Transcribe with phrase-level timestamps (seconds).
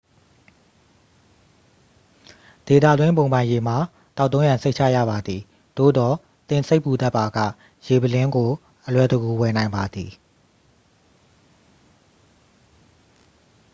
[2.65, 3.77] ဒေသတွင်း ဘုံပိုင်ရေမှာ
[4.17, 5.41] သောက်သုံးရန် စိတ်ချရပါသည်
[5.77, 6.15] သို့သော်
[6.49, 7.39] သင်စိတ်ပူတတ်ပါက
[7.87, 8.49] ရေပုလင်းကို
[8.85, 10.11] အလွယ်တကူ ဝယ်နိုင်ပါသည်